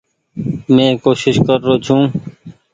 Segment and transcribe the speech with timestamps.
[0.73, 2.03] مين ڪوشش ڪر رو ڇون۔